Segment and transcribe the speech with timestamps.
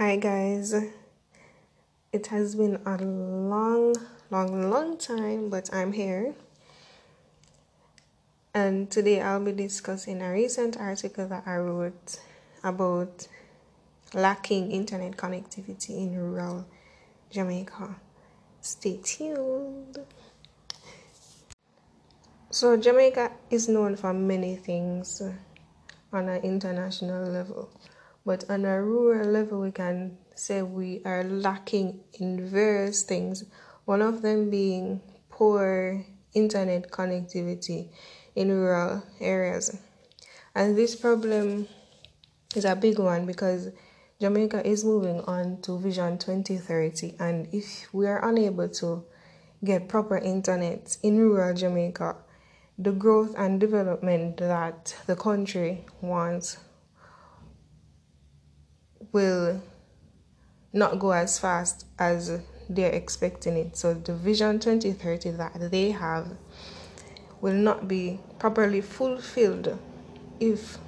[0.00, 0.72] Hi, guys.
[2.10, 3.94] It has been a long,
[4.30, 6.32] long, long time, but I'm here.
[8.54, 12.18] And today I'll be discussing a recent article that I wrote
[12.64, 13.28] about
[14.14, 16.64] lacking internet connectivity in rural
[17.28, 17.96] Jamaica.
[18.62, 19.98] Stay tuned.
[22.48, 25.20] So, Jamaica is known for many things
[26.10, 27.68] on an international level.
[28.24, 33.44] But on a rural level, we can say we are lacking in various things.
[33.84, 37.88] One of them being poor internet connectivity
[38.34, 39.76] in rural areas.
[40.54, 41.68] And this problem
[42.54, 43.68] is a big one because
[44.20, 47.16] Jamaica is moving on to Vision 2030.
[47.18, 49.04] And if we are unable to
[49.64, 52.16] get proper internet in rural Jamaica,
[52.78, 56.58] the growth and development that the country wants
[59.12, 59.62] will
[60.72, 63.76] not go as fast as they're expecting it.
[63.76, 66.28] So the vision 2030 that they have
[67.40, 69.78] will not be properly fulfilled
[70.38, 70.78] if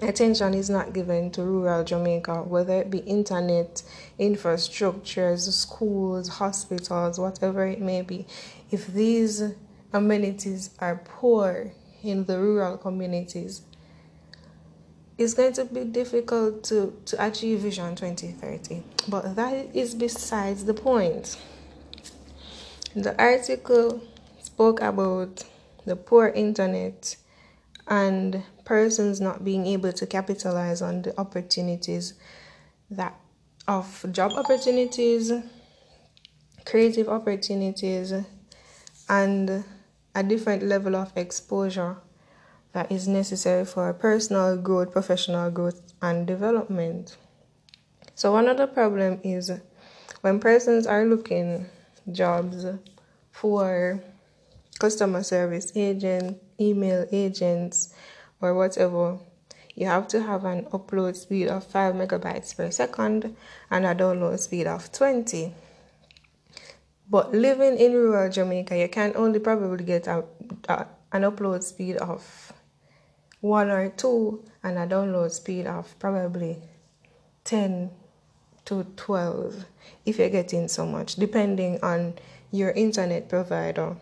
[0.00, 3.82] attention is not given to rural Jamaica, whether it be internet,
[4.18, 8.26] infrastructures, schools, hospitals, whatever it may be.
[8.70, 9.42] If these
[9.92, 13.62] amenities are poor in the rural communities,
[15.22, 18.82] it's going to be difficult to, to achieve Vision 2030.
[19.08, 21.38] But that is besides the point.
[22.94, 24.02] The article
[24.42, 25.44] spoke about
[25.86, 27.16] the poor internet
[27.88, 32.14] and persons not being able to capitalize on the opportunities
[32.90, 33.18] that
[33.68, 35.32] of job opportunities,
[36.64, 38.12] creative opportunities,
[39.08, 39.64] and
[40.14, 41.96] a different level of exposure
[42.72, 47.16] that is necessary for personal growth, professional growth, and development.
[48.14, 49.50] So, one of the problem is
[50.20, 51.66] when persons are looking
[52.10, 52.64] jobs
[53.30, 54.02] for
[54.78, 57.94] customer service agent, email agents,
[58.40, 59.18] or whatever,
[59.74, 63.36] you have to have an upload speed of 5 megabytes per second
[63.70, 65.54] and a download speed of 20.
[67.08, 70.24] But living in rural Jamaica, you can only probably get a,
[70.68, 72.52] a, an upload speed of
[73.42, 76.56] one or two and a download speed of probably
[77.44, 77.90] 10
[78.64, 79.66] to 12
[80.06, 82.14] if you're getting so much depending on
[82.52, 83.96] your internet provider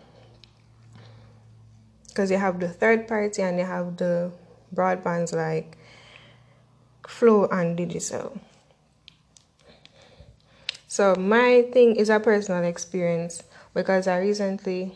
[2.08, 4.30] because you have the third party and you have the
[4.72, 5.78] broadbands like
[7.08, 8.38] Flow and Digicel.
[10.86, 13.42] So my thing is a personal experience
[13.74, 14.94] because I recently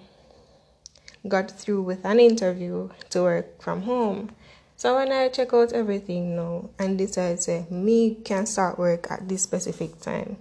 [1.27, 4.31] got through with an interview to work from home.
[4.77, 9.29] So when I check out everything now and decide say me can start work at
[9.29, 10.37] this specific time,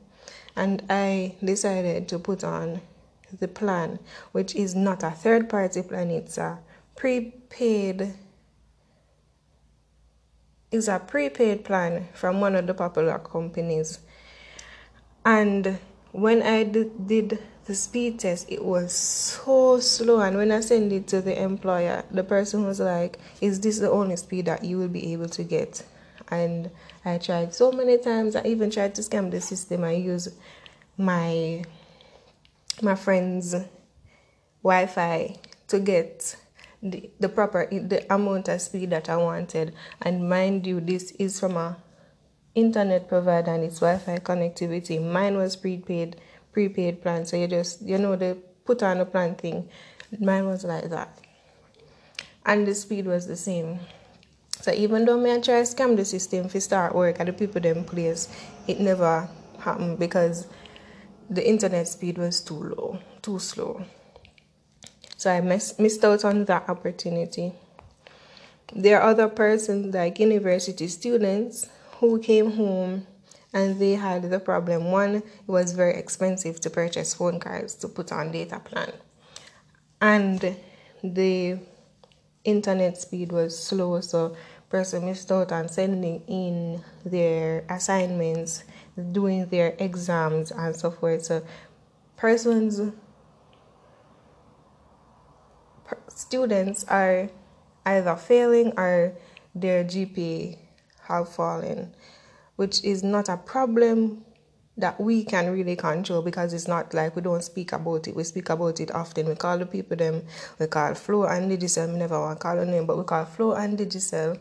[0.56, 2.82] and I decided to put on
[3.40, 4.00] the plan,
[4.32, 6.60] which is not a third party plan, it's a
[6.96, 8.14] prepaid
[10.72, 14.00] is a prepaid plan from one of the popular companies.
[15.24, 15.78] And
[16.12, 20.20] when I did, did the speed test it was so slow.
[20.20, 23.90] And when i sent it to the employer the person was like is this the
[23.90, 25.84] only speed that you will be able to get?
[26.30, 26.72] And
[27.06, 28.36] i tried so many times.
[28.36, 29.84] I even tried to scam the system.
[29.84, 30.30] I use
[30.98, 31.64] my
[32.82, 33.56] my friend's
[34.64, 35.36] wi-fi
[35.68, 36.36] to get
[36.82, 39.74] the, the proper the amount of speed that i wanted.
[40.02, 41.78] And mind you this is from a
[42.56, 45.02] internet provider and it's wi-fi connectivity.
[45.02, 46.18] Mine was prepaid
[46.54, 47.26] prepaid plan.
[47.26, 49.70] So you just, you know, the put on a plan thing.
[50.20, 51.18] Mine was like that.
[52.46, 53.80] And the speed was the same.
[54.62, 57.60] So even though me I try scam the system to start work at the people
[57.60, 58.30] them place,
[58.68, 59.28] it never
[59.60, 60.48] happened because
[61.30, 63.84] the internet speed was too low, too slow.
[65.18, 67.54] So I miss, missed out on that opportunity.
[68.74, 71.68] There are other persons like university students
[72.00, 73.08] who came home
[73.54, 74.92] and they had the problem.
[74.92, 78.92] One it was very expensive to purchase phone cards to put on data plan.
[80.02, 80.58] And
[81.04, 81.60] the
[82.44, 84.36] internet speed was slow so
[84.70, 88.64] person missed out on sending in their assignments
[89.12, 91.26] doing their exams and so forth.
[91.26, 91.44] So
[92.18, 92.82] persons
[96.08, 97.30] students are
[97.86, 99.14] either failing or
[99.54, 100.58] their gpa
[101.08, 101.94] have fallen
[102.56, 104.24] which is not a problem
[104.78, 108.16] that we can really control because it's not like we don't speak about it.
[108.16, 109.28] We speak about it often.
[109.28, 110.24] We call the people them,
[110.60, 111.92] we call Flow and Digicel.
[111.94, 114.40] We never want to call a name, but we call Flow and Digicel.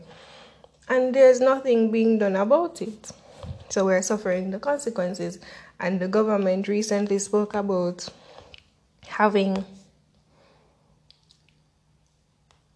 [0.89, 3.11] And there's nothing being done about it.
[3.69, 5.39] So we're suffering the consequences.
[5.79, 8.09] And the government recently spoke about
[9.07, 9.63] having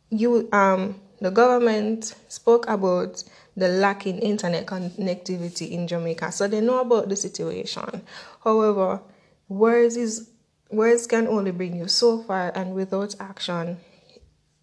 [0.10, 3.24] you um the government spoke about
[3.57, 6.31] the lack in internet connectivity in Jamaica.
[6.31, 8.04] So they know about the situation.
[8.44, 9.01] However,
[9.50, 10.30] words is
[10.69, 13.77] words can only bring you so far and without action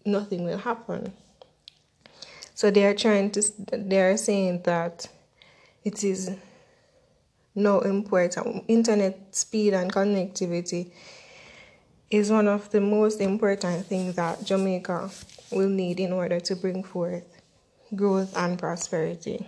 [0.05, 1.11] nothing will happen.
[2.53, 5.07] So they are trying to they are saying that
[5.83, 6.31] it is
[7.53, 10.91] no important internet speed and connectivity
[12.09, 15.09] is one of the most important things that Jamaica
[15.51, 17.25] will need in order to bring forth
[17.95, 19.47] growth and prosperity.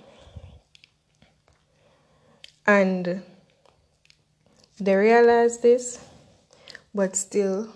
[2.66, 3.24] And
[4.80, 6.00] they realize this,
[6.94, 7.74] but still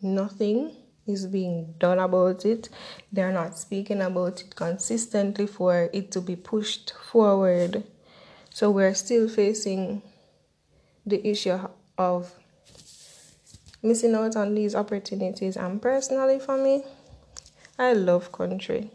[0.00, 2.68] nothing is being done about it.
[3.12, 7.84] They're not speaking about it consistently for it to be pushed forward.
[8.50, 10.02] So we're still facing
[11.04, 11.58] the issue
[11.98, 12.32] of
[13.82, 15.56] missing out on these opportunities.
[15.56, 16.84] And personally, for me,
[17.78, 18.90] I love country.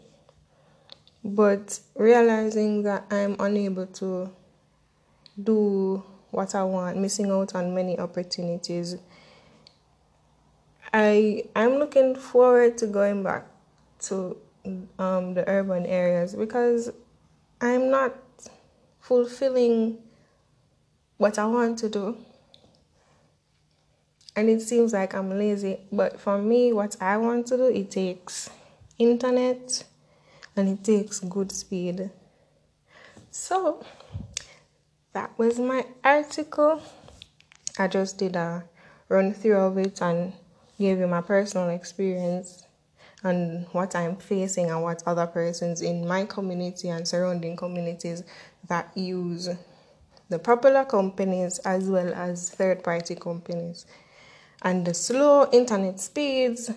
[1.24, 4.30] But realizing that I'm unable to
[5.42, 8.96] do what I want, missing out on many opportunities,
[10.92, 13.46] I I'm looking forward to going back
[14.00, 14.36] to
[14.98, 16.90] um, the urban areas because
[17.60, 18.14] I'm not
[19.00, 19.98] fulfilling
[21.18, 22.16] what I want to do
[24.34, 25.78] and it seems like I'm lazy.
[25.90, 28.50] But for me, what I want to do, it takes
[28.98, 29.84] internet
[30.56, 32.10] and it takes good speed.
[33.30, 33.84] So
[35.12, 36.82] that was my article.
[37.78, 38.64] I just did a
[39.08, 40.32] run through of it and
[40.78, 42.66] gave you my personal experience
[43.22, 48.24] and what I'm facing and what other persons in my community and surrounding communities
[48.68, 49.48] that use
[50.28, 53.86] the popular companies as well as third party companies
[54.62, 56.70] and the slow internet speeds,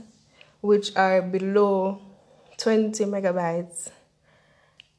[0.62, 2.02] which are below
[2.58, 3.90] 20 megabytes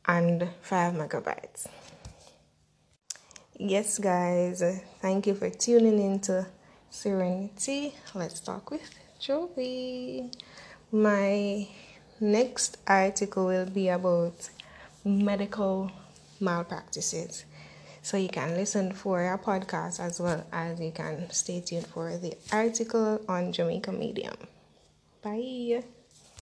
[0.06, 1.66] and 5 megabytes.
[3.58, 4.62] Yes, guys,
[5.00, 6.46] thank you for tuning into
[6.90, 7.94] Serenity.
[8.14, 10.30] Let's talk with Joey.
[10.92, 11.66] My
[12.20, 14.50] next article will be about
[15.04, 15.90] medical
[16.40, 17.44] malpractices.
[18.02, 22.16] So you can listen for our podcast as well as you can stay tuned for
[22.16, 24.36] the article on Jamaica Medium.
[25.22, 25.82] Bye.